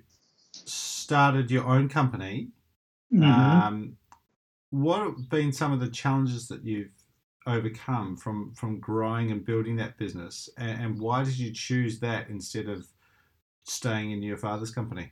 [0.52, 2.50] started your own company.
[3.14, 3.24] Mm-hmm.
[3.24, 3.98] Um,
[4.72, 6.92] what have been some of the challenges that you've
[7.48, 12.30] overcome from from growing and building that business, and, and why did you choose that
[12.30, 12.88] instead of
[13.64, 15.12] staying in your father's company?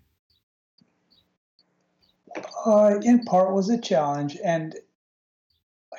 [2.66, 4.76] Uh, in part was a challenge, and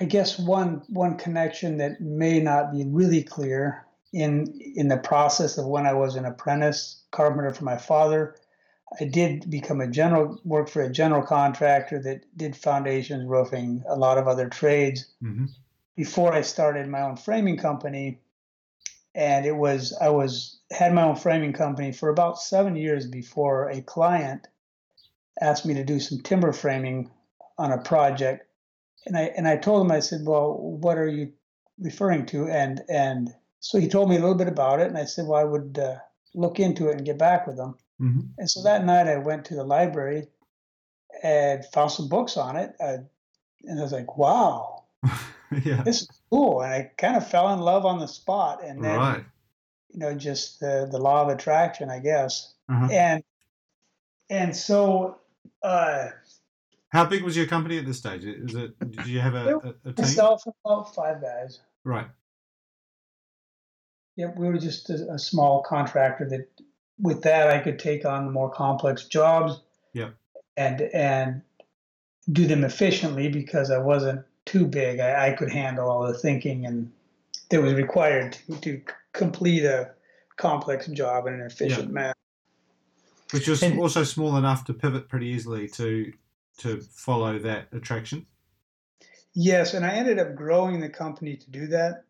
[0.00, 5.58] I guess one one connection that may not be really clear in in the process
[5.58, 8.36] of when I was an apprentice carpenter for my father,
[9.00, 13.96] I did become a general work for a general contractor that did foundations, roofing, a
[13.96, 15.46] lot of other trades Mm-hmm.
[15.96, 18.20] before I started my own framing company.
[19.16, 23.68] And it was I was had my own framing company for about seven years before
[23.70, 24.46] a client
[25.40, 27.10] asked me to do some timber framing
[27.58, 28.46] on a project.
[29.06, 31.32] And I and I told him I said, Well, what are you
[31.78, 32.48] referring to?
[32.48, 35.40] And and so he told me a little bit about it, and I said, Well,
[35.40, 35.96] I would uh,
[36.34, 37.74] look into it and get back with him.
[37.98, 38.20] Mm-hmm.
[38.36, 40.26] And so that night I went to the library
[41.22, 42.74] and found some books on it.
[42.78, 42.98] Uh,
[43.64, 44.84] and I was like, wow,
[45.64, 45.82] yeah.
[45.82, 46.60] this is cool.
[46.60, 48.62] And I kind of fell in love on the spot.
[48.62, 49.24] And then, Right.
[49.92, 52.52] you know, just the, the law of attraction, I guess.
[52.68, 52.88] Uh-huh.
[52.92, 53.24] And,
[54.28, 55.18] and so,
[55.62, 56.08] uh,
[56.88, 58.24] How big was your company at this stage?
[58.24, 58.78] Is it?
[58.78, 59.94] Did you have a, a, a team?
[59.98, 61.60] myself, about five guys.
[61.84, 62.08] Right.
[64.16, 66.48] Yep, we were just a, a small contractor that
[67.00, 69.60] with that I could take on the more complex jobs.
[69.92, 70.14] Yep.
[70.56, 71.42] And and
[72.30, 75.00] do them efficiently because I wasn't too big.
[75.00, 76.90] I, I could handle all the thinking and
[77.50, 78.80] that was required to, to
[79.12, 79.90] complete a
[80.36, 82.14] complex job in an efficient manner.
[83.32, 86.12] But you're And- also small enough to pivot pretty easily to
[86.58, 88.26] to follow that attraction.
[89.34, 92.04] Yes, and I ended up growing the company to do that.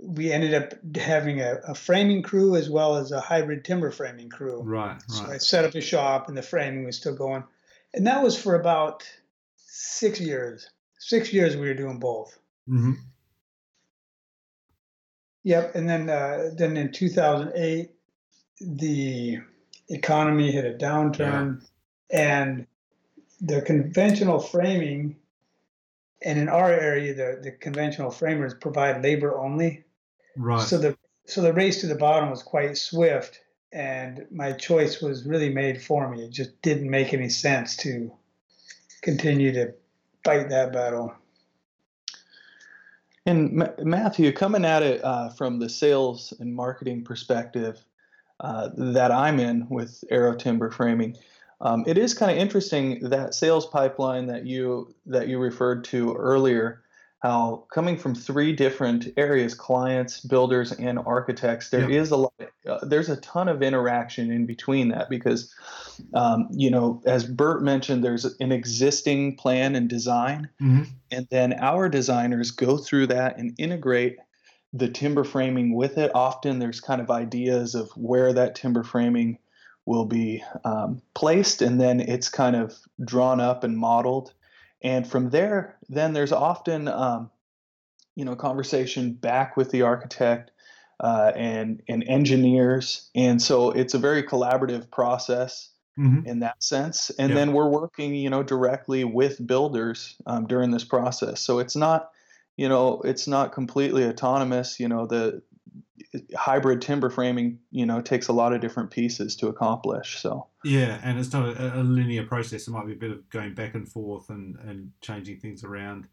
[0.00, 4.28] We ended up having a, a framing crew as well as a hybrid timber framing
[4.28, 4.60] crew.
[4.62, 5.00] Right.
[5.08, 7.44] So I set up a shop and the framing was still going.
[7.94, 9.04] And that was for about
[9.56, 10.68] six years.
[10.98, 12.38] Six years we were doing both.
[12.68, 12.92] Mm-hmm.
[15.44, 15.74] Yep.
[15.74, 17.90] And then uh, then in 2008,
[18.60, 19.38] the
[19.88, 21.62] economy hit a downturn
[22.10, 22.66] and
[23.40, 25.16] the conventional framing,
[26.24, 29.84] and in our area, the, the conventional framers provide labor only.
[30.36, 30.60] Right.
[30.60, 33.40] So the so the race to the bottom was quite swift,
[33.72, 36.24] and my choice was really made for me.
[36.24, 38.12] It just didn't make any sense to
[39.02, 39.72] continue to
[40.24, 41.14] fight that battle.
[43.26, 47.82] And Ma- Matthew, coming at it uh, from the sales and marketing perspective
[48.40, 51.16] uh, that I'm in with Arrow Timber Framing,
[51.64, 56.14] um, it is kind of interesting that sales pipeline that you that you referred to
[56.14, 56.82] earlier.
[57.20, 62.00] How coming from three different areas, clients, builders, and architects, there Yeah.
[62.00, 62.34] is a lot.
[62.68, 65.50] Uh, there's a ton of interaction in between that because,
[66.12, 70.86] um, you know, as Bert mentioned, there's an existing plan and design Mhm.
[71.10, 74.18] and then our designers go through that and integrate
[74.74, 76.10] the timber framing with it.
[76.14, 79.38] Often there's kind of ideas of where that timber framing
[79.86, 84.32] will be um, placed, and then it's kind of drawn up and modeled.
[84.82, 87.30] And from there, then there's often, um,
[88.16, 90.50] you know, conversation back with the architect
[91.00, 96.24] uh, and and engineers, and so it's a very collaborative process Mhm.
[96.24, 97.10] in that sense.
[97.10, 97.36] And Yeah.
[97.36, 101.40] then we're working, you know, directly with builders um, during this process.
[101.40, 102.10] So it's not,
[102.56, 104.80] you know, it's not completely autonomous.
[104.80, 105.42] You know, the
[106.36, 110.20] hybrid timber framing, you know, takes a lot of different pieces to accomplish.
[110.20, 112.68] So Yeah, and it's not a, a linear process.
[112.68, 116.06] It might be a bit of going back and forth and, and changing things around.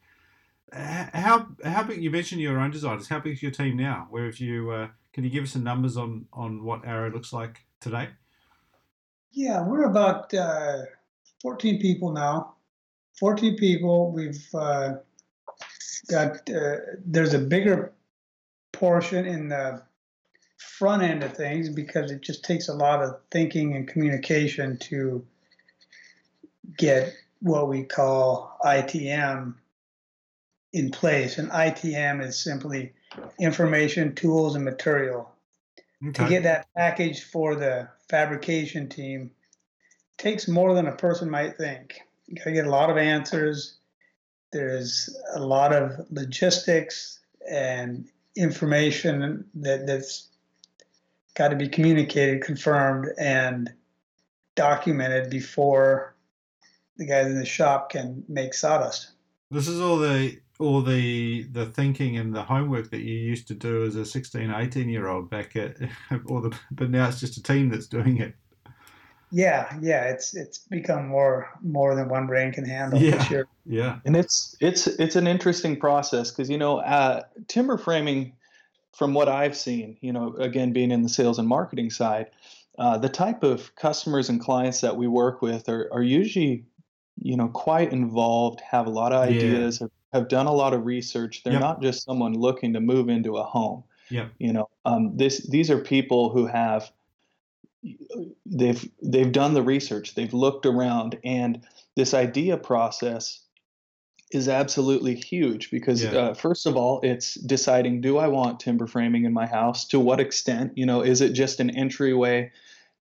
[0.74, 2.02] How how big?
[2.02, 3.10] You mentioned your own designers.
[3.10, 4.08] How big is your team now?
[4.10, 4.72] Where have you?
[4.72, 8.10] Uh, can you give us some numbers on on what Arrow looks like today?
[9.34, 10.84] Yeah, we're about uh,
[11.42, 12.56] 14 people now.
[13.20, 14.12] 14 people.
[14.12, 14.94] We've uh,
[16.10, 17.94] got, uh, there's a bigger
[18.82, 19.80] portion in the
[20.58, 25.24] front end of things because it just takes a lot of thinking and communication to
[26.80, 29.54] get what we call ITM
[30.74, 31.38] in place.
[31.38, 32.92] And ITM is simply
[33.40, 35.32] information, tools, and material
[36.14, 39.30] to get that package for the fabrication team
[40.18, 42.02] takes more than a person might think.
[42.26, 43.78] You got to get a lot of answers.
[44.52, 50.30] There's a lot of logistics and information that, that's
[51.36, 53.72] got to be communicated, confirmed, and
[54.56, 56.16] documented before
[56.98, 59.12] the guys in the shop can make sawdust.
[59.50, 63.56] This is all the all the the thinking and the homework that you used to
[63.56, 65.78] do as a 16, 18 year old back at,
[66.26, 68.36] or the, but now it's just a team that's doing it.
[69.32, 73.18] Yeah, yeah, it's it's become more more than one brain can handle Yeah.
[73.18, 73.48] for sure.
[73.66, 74.00] Yeah.
[74.06, 78.34] and it's it's it's an interesting process because you know uh, timber framing
[78.94, 82.28] from what i've seen you know again being in the sales and marketing side
[82.80, 86.66] uh, the type of customers and clients that we work with are, are usually
[87.22, 89.36] you know quite involved have a lot of Yeah.
[89.36, 91.42] ideas have have done a lot of research.
[91.44, 91.62] They're Yep.
[91.62, 93.84] not just someone looking to move into a home.
[94.10, 94.32] Yep.
[94.40, 96.92] You know, um, this these are people who have
[98.52, 100.16] they've they've done the research.
[100.16, 103.40] They've looked around, and this idea process
[104.32, 106.12] is absolutely huge because Yeah.
[106.12, 109.86] uh, first of all, it's deciding do I want timber framing in my house?
[109.88, 110.74] To what extent?
[110.78, 112.52] You know, is it just an entryway?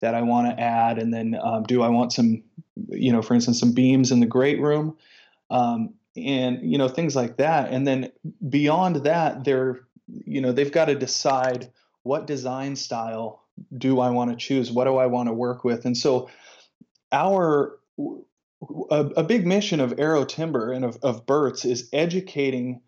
[0.02, 2.42] that I want to add, and then um, do I want some,
[2.88, 4.96] you know, for instance, some beams in the great room,
[5.50, 7.72] um, and you know things like that.
[7.72, 8.12] And then
[8.48, 11.70] beyond that, they're, you know, they've got to decide
[12.04, 13.44] what design style
[13.78, 16.30] do I want to choose, what do I want to work with, and so
[17.12, 17.78] our
[18.92, 22.82] a, a big mission of Arrow Timber and of, of Bert's is educating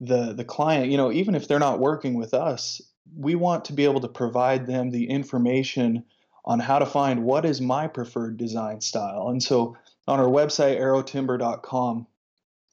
[0.00, 0.90] the the client.
[0.90, 2.80] You know, even if they're not working with us,
[3.16, 6.04] we want to be able to provide them the information
[6.44, 9.28] on how to find what is my preferred design style.
[9.28, 9.76] And so
[10.08, 12.06] on our website, arrowtimber.com,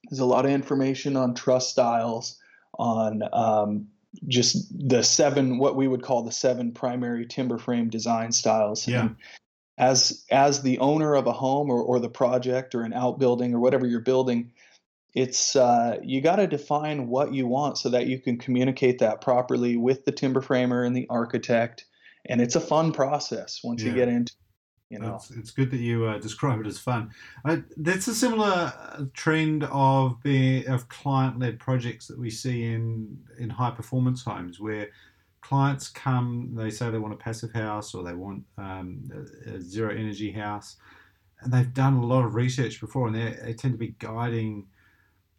[0.08, 2.38] there's a lot of information on truss styles,
[2.78, 3.88] on um,
[4.26, 8.88] just the seven, what we would call the seven primary timber frame design styles.
[8.88, 9.00] Yeah.
[9.02, 9.16] And
[9.76, 13.60] as as the owner of a home or, or the project or an outbuilding or
[13.60, 14.52] whatever you're building,
[15.14, 19.20] it's uh, you got to define what you want so that you can communicate that
[19.20, 21.84] properly with the timber framer and the architect
[22.28, 23.90] and it's a fun process once Yeah.
[23.90, 24.32] you get into
[24.90, 27.10] you know It's, it's good that you uh, describe it as fun.
[27.44, 33.50] Uh, that's a similar uh, trend of of client-led projects that we see in in
[33.50, 34.88] high performance homes, where
[35.40, 39.08] clients come, they say they want a passive house or they want um,
[39.46, 40.76] a, zero energy house,
[41.40, 44.66] and they've done a lot of research before, and they, they tend to be guiding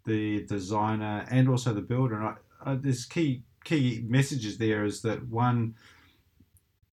[0.06, 2.16] the designer and also the builder.
[2.16, 2.36] And I,
[2.72, 5.76] I, there's key key messages there is that one.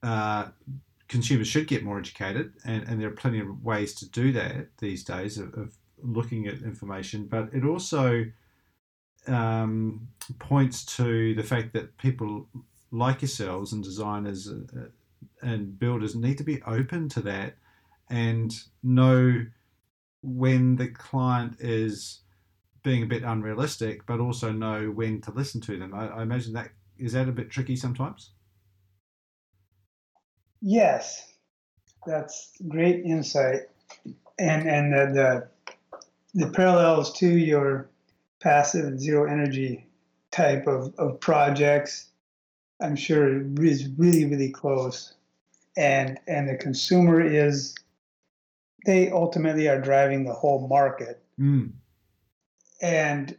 [0.03, 0.49] Uh,
[1.09, 4.69] consumers should get more educated, and, and there are plenty of ways to do that
[4.79, 7.27] these days of, of looking at information.
[7.27, 8.27] But it also
[9.27, 12.49] um, points to the fact that people
[12.91, 14.87] like yourselves and designers uh,
[15.43, 17.55] and builders need to be open to that
[18.09, 19.45] and know
[20.23, 22.21] when the client is
[22.83, 25.93] being a bit unrealistic, but also know when to listen to them.
[25.95, 28.31] I, I imagine that is that a bit tricky sometimes.
[30.61, 31.33] Yes,
[32.07, 33.63] that's great insight,
[34.39, 35.49] and and the
[36.35, 37.89] the, the parallels to your
[38.41, 39.87] passive and zero energy
[40.31, 42.09] type of, of projects,
[42.81, 45.15] I'm sure is really really close,
[45.77, 47.75] and and the consumer is
[48.87, 51.73] they ultimately are driving the whole market, Mm.
[52.81, 53.37] and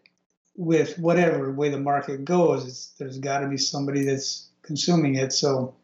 [0.56, 5.32] with whatever way the market goes, it's, there's got to be somebody that's consuming it.
[5.32, 5.76] So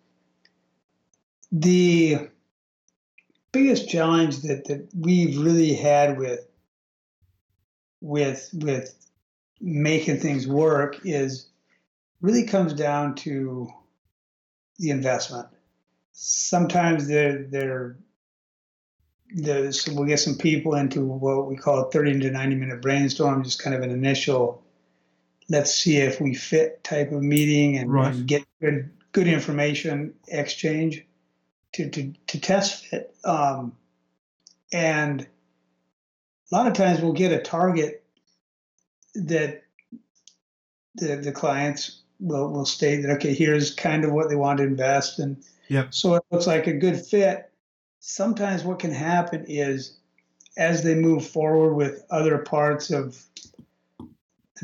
[1.53, 2.27] the
[3.51, 6.45] biggest challenge that, that we've really had with
[8.01, 8.93] with with
[9.61, 11.47] making things work is
[12.21, 13.69] really comes down to
[14.79, 15.47] the investment.
[16.11, 17.97] Sometimes they're they're
[19.35, 23.43] there's we'll get some people into what we call a 30 to 90 minute brainstorm,
[23.43, 24.63] just kind of an initial
[25.49, 28.13] let's see if we fit type of meeting and, Right.
[28.13, 31.05] and get good good information exchange
[31.73, 33.15] to to, to test fit.
[33.23, 33.75] Um,
[34.71, 38.03] and a lot of times we'll get a target
[39.15, 39.63] that
[40.95, 44.63] the the clients will will state that okay, here's kind of what they want to
[44.63, 45.93] invest and Yep.
[45.93, 47.49] so it looks like a good fit.
[47.99, 49.97] Sometimes what can happen is
[50.57, 53.25] as they move forward with other parts of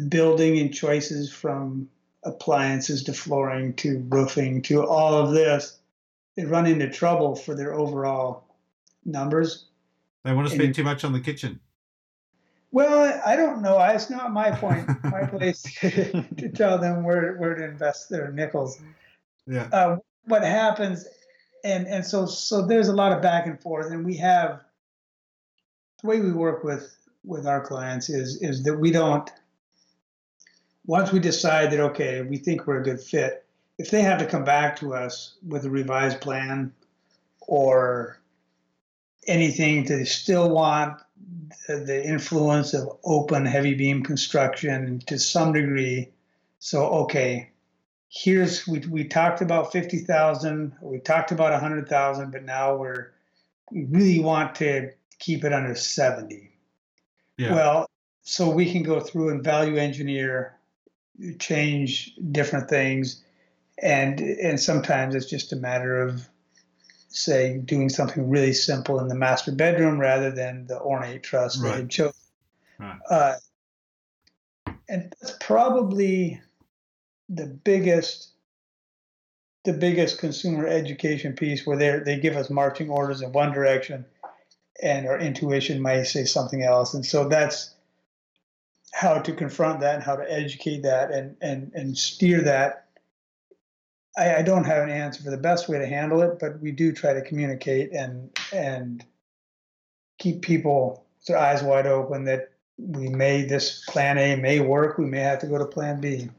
[0.07, 1.89] building and choices from
[2.23, 5.78] appliances to flooring to roofing to all of this,
[6.39, 8.45] they run into trouble for their overall
[9.03, 9.65] numbers.
[10.23, 11.59] They want to And- spend too much on the kitchen.
[12.71, 13.81] Well, I don't know.
[13.81, 18.79] It's not my point, my place to tell them where, where to invest their nickels.
[19.47, 19.67] Yeah.
[19.73, 21.05] Uh, what happens,
[21.63, 24.61] and and so so there's a lot of back and forth, and we have
[26.01, 29.29] the way we work with with our clients is is that we don't.
[30.85, 33.45] Once we decide that okay, we think we're a good fit,
[33.79, 36.71] if they have to come back to us with a revised plan
[37.39, 38.19] or
[39.25, 41.01] anything to still want
[41.67, 46.09] the, the influence of open heavy beam construction to some degree.
[46.59, 47.49] So, okay,
[48.09, 53.13] here's we, we talked about 50,000, we talked about 100,000, but now we're
[53.71, 56.51] we really want to keep it under 70.
[57.37, 57.53] Yeah.
[57.53, 57.89] Well,
[58.23, 60.57] so we can go through and value engineer,
[61.37, 63.23] change different things,
[63.81, 66.27] and and sometimes it's just a matter of
[67.09, 71.67] say doing something really simple in the master bedroom rather than the ornate truss they
[71.69, 71.77] Right.
[71.77, 72.13] had chosen.
[72.77, 72.99] Right.
[73.09, 73.33] Uh,
[74.87, 76.39] and that's probably
[77.29, 78.29] the biggest
[79.65, 84.05] the biggest consumer education piece where they they give us marching orders in one direction
[84.81, 87.73] and our intuition might say something else and so that's
[88.93, 92.85] how to confront that and how to educate that and and and steer that
[94.17, 96.71] I, I don't have an answer for the best way to handle it but we
[96.71, 99.05] do try to communicate and and
[100.17, 104.97] keep people their eyes wide open that we may this plan A may work.
[104.97, 106.29] We may have to go to plan B.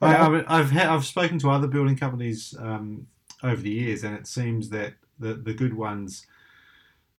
[0.00, 3.06] I, have I've, spoken to other building companies um,
[3.42, 6.26] over the years, and it seems that the the good ones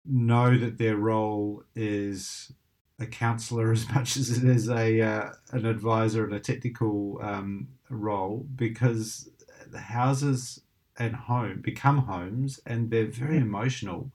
[0.05, 2.53] know that their role is
[2.99, 7.68] a counselor as much as it is a uh, an advisor and a technical um,
[7.90, 9.30] role because
[9.75, 10.62] the houses
[10.97, 13.45] and home become homes and they're very hmm.
[13.45, 14.12] emotional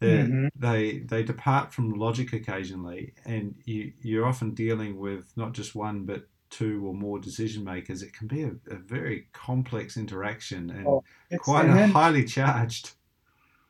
[0.00, 0.46] mm-hmm.
[0.56, 6.04] they they depart from logic occasionally, and you you're often dealing with not just one
[6.04, 8.02] but two or more decision makers.
[8.02, 11.04] It can be a, a very complex interaction and oh,
[11.38, 12.92] quite and then, highly charged.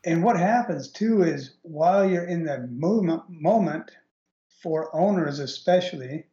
[0.05, 3.91] And what happens too is while you're in the movement moment,
[4.63, 6.27] for owners especially,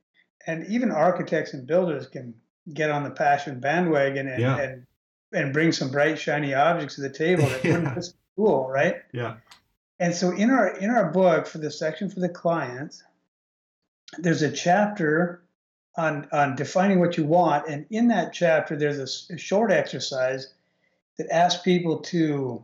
[0.45, 2.34] and even architects and builders can
[2.74, 4.57] get on the passion bandwagon and, yeah.
[4.57, 4.86] and
[5.34, 7.78] and bring some bright shiny objects to the table that yeah.
[7.78, 8.01] wouldn't be
[8.36, 8.97] cool, right?
[9.11, 9.36] Yeah.
[9.99, 13.03] And so in our in our book for the section for the clients,
[14.18, 15.43] there's a chapter
[15.97, 20.53] on on defining what you want, and in that chapter there's a, a short exercise
[21.18, 22.61] that asks people to,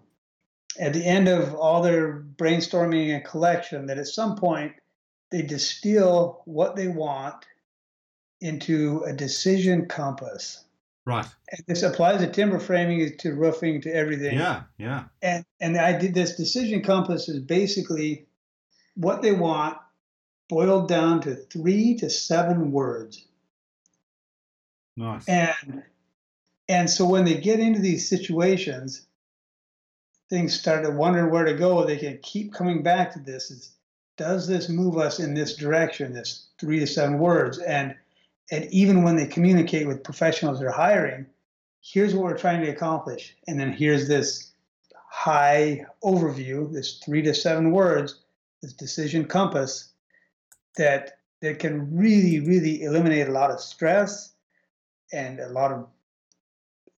[0.77, 4.73] at the end of all their brainstorming and collection, that at some point
[5.31, 7.45] they distill what they want
[8.41, 10.65] into a decision compass.
[11.05, 11.25] Right.
[11.51, 14.37] And this applies to timber framing, to roofing, to everything.
[14.37, 15.05] Yeah, yeah.
[15.21, 18.27] And and I did this decision compass is basically
[18.95, 19.77] what they want
[20.49, 23.25] boiled down to three to seven words.
[24.97, 25.27] Nice.
[25.27, 25.83] And
[26.69, 29.07] and so when they get into these situations,
[30.29, 31.85] things start to wonder where to go.
[31.85, 33.49] They can keep coming back to this.
[33.49, 33.75] Is
[34.17, 36.13] does this move us in this direction?
[36.13, 37.57] This three to seven words.
[37.57, 37.95] And
[38.51, 41.25] and even when they communicate with professionals they're hiring,
[41.81, 43.35] here's what we're trying to accomplish.
[43.47, 44.51] And then here's this
[45.09, 48.19] high overview, this three to seven words,
[48.61, 49.89] this decision compass
[50.77, 54.33] that that can really, really eliminate a lot of stress
[55.11, 55.87] and a lot of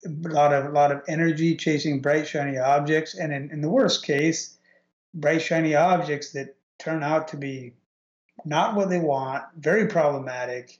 [0.06, 3.70] a lot of a lot of energy chasing bright shiny objects and in, in the
[3.70, 4.58] worst case
[5.14, 7.74] bright shiny objects that turn out to be
[8.46, 10.80] not what they want very problematic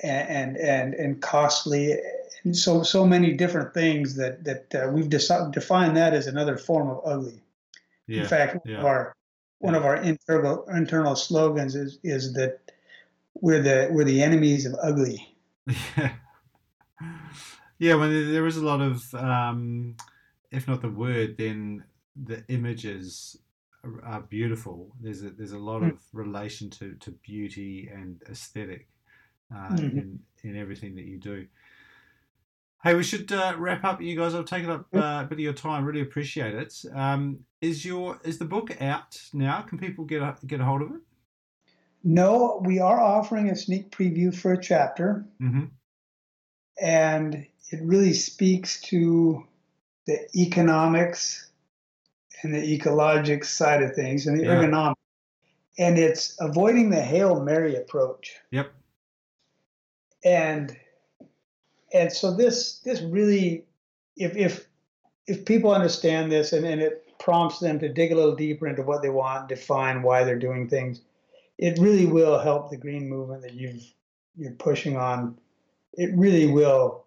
[0.00, 1.96] and and and costly
[2.44, 6.56] and so so many different things that that uh, we've decided, defined that as another
[6.56, 7.40] form of ugly.
[8.06, 8.76] Yeah, in fact, yeah.
[8.76, 9.16] one of our
[9.58, 9.80] one yeah.
[9.80, 12.60] of our internal internal slogans is is that
[13.34, 15.34] we're the we're the enemies of ugly.
[15.66, 16.12] Yeah,
[17.78, 17.94] yeah.
[17.94, 19.96] When there is a lot of, um,
[20.50, 21.84] if not the word, then
[22.16, 23.38] the images
[23.84, 24.90] are, are beautiful.
[25.00, 25.92] There's a there's a lot mm.
[25.92, 28.88] of relation to to beauty and aesthetic
[29.54, 29.98] uh, mm-hmm.
[29.98, 31.46] in in everything that you do.
[32.82, 34.02] Hey, we should uh, wrap up.
[34.02, 35.84] You guys, I've taken up uh, a bit of your time.
[35.84, 36.74] Really appreciate it.
[36.92, 39.60] Um, is your is the book out now?
[39.62, 41.00] Can people get a, get a hold of it?
[42.02, 45.66] No, we are offering a sneak preview for a chapter, mm-hmm.
[46.80, 49.46] and it really speaks to
[50.08, 51.48] the economics
[52.42, 54.56] and the ecologic side of things and the yeah.
[54.56, 54.96] ergonomics.
[55.78, 58.34] And it's avoiding the Hail Mary approach.
[58.50, 58.72] Yep
[60.24, 60.76] and
[61.92, 63.64] and so this this really
[64.16, 64.66] if if
[65.26, 68.82] if people understand this and, and it prompts them to dig a little deeper into
[68.82, 71.00] what they want define why they're doing things
[71.58, 73.84] it really will help the green movement that you've
[74.36, 75.38] you're pushing on.
[75.92, 77.06] It really will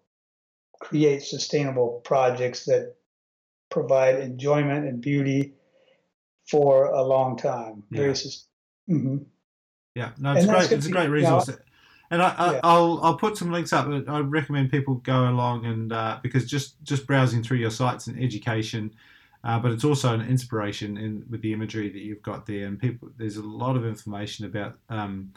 [0.80, 2.94] create sustainable projects that
[3.70, 5.54] provide enjoyment and beauty
[6.48, 7.82] for a long time.
[7.90, 8.00] Yeah.
[8.00, 9.16] Very, mm-hmm.
[9.94, 10.10] yeah.
[10.18, 10.72] No it's and great.
[10.72, 11.50] it's a great resource
[12.10, 13.86] and I, will I'll put some links up.
[13.86, 18.22] I recommend people go along and uh, because just just browsing through your sites and
[18.22, 18.94] education,
[19.44, 22.66] uh, but it's also an inspiration in with the imagery that you've got there.
[22.66, 24.78] And people, there's a lot of information about.
[24.88, 25.32] Um,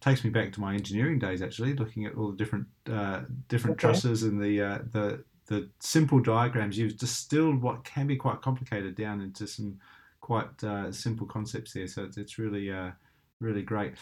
[0.00, 3.76] takes me back to my engineering days actually, looking at all the different uh, different
[3.76, 3.88] okay.
[3.88, 6.78] trusses and the uh, the the simple diagrams.
[6.78, 9.78] You've distilled what can be quite complicated down into some
[10.20, 11.86] quite uh, simple concepts there.
[11.86, 12.90] So it's, it's really uh,
[13.40, 13.94] really great.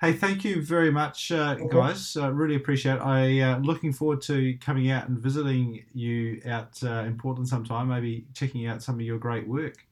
[0.00, 2.16] Hey, thank you very much, uh, guys.
[2.16, 3.02] Uh, really appreciate it.
[3.02, 7.88] I uh, looking forward to coming out and visiting you out uh, in Portland sometime.
[7.88, 9.86] Maybe checking out some of your great work.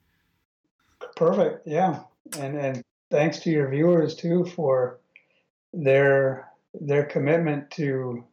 [1.15, 1.67] Perfect.
[1.67, 2.01] Yeah,
[2.39, 4.99] and and thanks to your viewers too for
[5.75, 6.49] their
[6.81, 8.25] their commitment to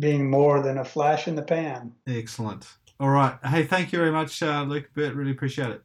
[0.00, 1.92] being more than a flash in the pan.
[2.08, 2.66] Excellent.
[2.98, 3.38] All right.
[3.44, 4.90] Hey, thank you very much, uh, Luke.
[4.94, 5.82] Bert, really appreciate it.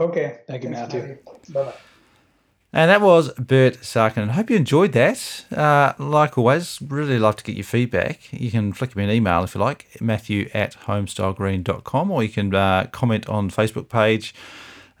[0.00, 0.38] Okay.
[0.48, 1.00] Thank you, Matthew.
[1.00, 1.18] Matthew.
[1.52, 1.74] Bye bye.
[2.74, 4.30] And that was Bert Sarkin.
[4.30, 5.44] I hope you enjoyed that.
[5.54, 8.32] Uh, like always, really love to get your feedback.
[8.32, 12.54] You can flick me an email if you like, matthew at homestylegreen.com, or you can
[12.54, 14.34] uh, comment on Facebook page,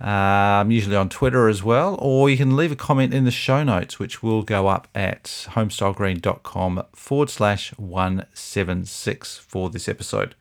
[0.02, 3.64] um, usually on Twitter as well, or you can leave a comment in the show
[3.64, 10.34] notes, which will go up at homestylegreen.com forward slash 176 for this episode.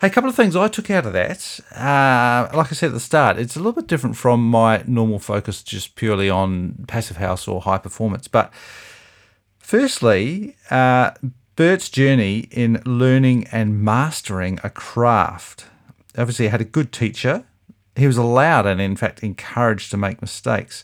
[0.00, 1.60] Hey, a couple of things I took out of that.
[1.72, 5.18] Uh, like I said at the start, it's a little bit different from my normal
[5.18, 8.26] focus, just purely on passive house or high performance.
[8.26, 8.50] But
[9.58, 11.10] firstly, uh,
[11.54, 15.66] Bert's journey in learning and mastering a craft.
[16.16, 17.44] Obviously, he had a good teacher.
[17.94, 20.82] He was allowed and, in fact, encouraged to make mistakes.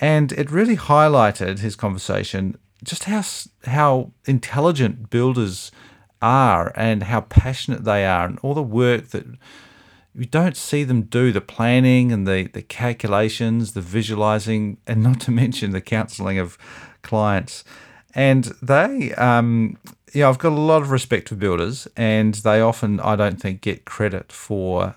[0.00, 3.22] And it really highlighted his conversation just how
[3.66, 5.70] how intelligent builders
[6.20, 9.26] are and how passionate they are and all the work that
[10.14, 15.20] you don't see them do the planning and the, the calculations, the visualizing, and not
[15.20, 16.58] to mention the counseling of
[17.02, 17.62] clients.
[18.14, 19.78] And they, um,
[20.12, 23.60] yeah, I've got a lot of respect for builders, and they often, I don't think,
[23.60, 24.96] get credit for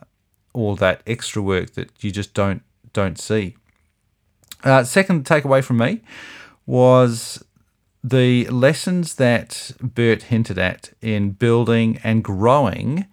[0.54, 2.62] all that extra work that you just don't
[2.94, 3.56] don't see.
[4.64, 6.02] Uh, second takeaway from me
[6.66, 7.44] was
[8.04, 13.06] the lessons that Bert hinted at in building and growing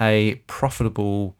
[0.00, 1.36] a profitable,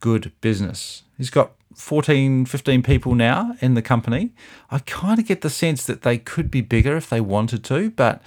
[0.00, 1.02] good business.
[1.16, 4.32] He's got 14, 15 people now in the company.
[4.70, 7.90] I kind of get the sense that they could be bigger if they wanted to,
[7.90, 8.22] but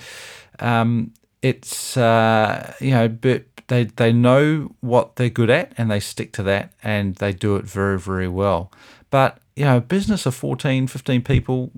[0.59, 5.99] um, it's, uh, you know, but they, they know what they're good at and they
[5.99, 8.71] stick to that and they do it very, very well.
[9.09, 11.71] But, you know, a business of 14, 15 people,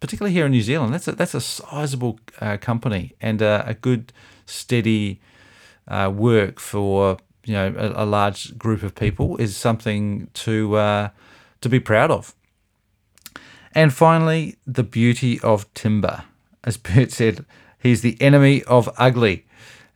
[0.00, 3.74] particularly here in New Zealand, that's a, that's a sizable uh, company and a, a
[3.74, 4.12] good,
[4.50, 5.20] steady
[5.88, 11.08] uh, work for you know a, a, large group of people is something to uh,
[11.60, 12.34] to be proud of.
[13.72, 16.24] And finally, the beauty of timber,
[16.64, 17.44] as Bert said,
[17.78, 19.46] he's the enemy of ugly,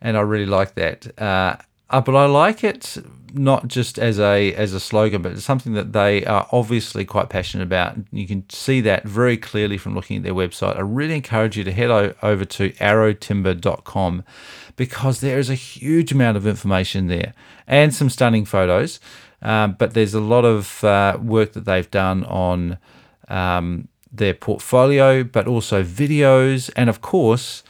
[0.01, 1.19] and I really like that.
[1.19, 1.57] Uh,
[1.89, 2.97] uh but I like it
[3.37, 7.29] not just as a as a slogan, but it's something that they are obviously quite
[7.29, 7.97] passionate about.
[8.11, 10.77] You can see that very clearly from looking at their website.
[10.77, 14.23] I really encourage you to head over to arrowtimber.com
[14.75, 17.33] because there is a huge amount of information there
[17.67, 18.99] and some stunning photos.
[19.41, 22.77] Um, but there's a lot of uh, work that they've done on
[23.27, 27.63] um, their portfolio, but also videos, and of course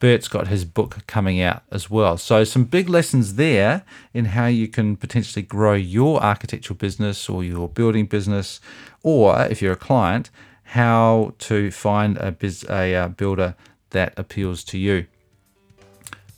[0.00, 2.16] Bert's got his book coming out as well.
[2.16, 3.84] So, some big lessons there
[4.14, 8.60] in how you can potentially grow your architectural business or your building business,
[9.02, 10.30] or if you're a client,
[10.64, 13.54] how to find a, biz, a uh, builder
[13.90, 15.06] that appeals to you.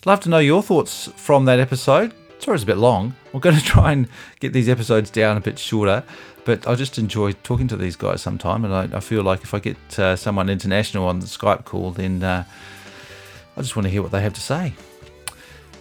[0.05, 2.13] Love to know your thoughts from that episode.
[2.41, 3.15] Sorry it's a bit long.
[3.33, 4.09] We're going to try and
[4.41, 6.03] get these episodes down a bit shorter,
[6.45, 9.55] but I just enjoy talking to these guys sometime, and I, I feel like if
[9.55, 12.45] I get uh, someone international on the Skype call, then uh,
[13.57, 14.75] I just want to hear what they have to say.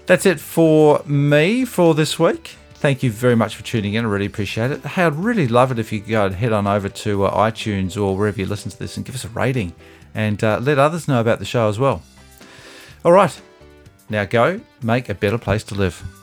[0.06, 2.56] That's it for me for this week.
[2.74, 4.06] Thank you very much for tuning in.
[4.06, 4.84] I really appreciate it.
[4.84, 8.02] Hey, I'd really love it if you could go head on over to uh, iTunes
[8.02, 9.74] or wherever you listen to this and give us a rating
[10.16, 12.02] and uh, let others know about the show as well.
[13.06, 13.40] All right,
[14.10, 16.21] now go make a better place to live.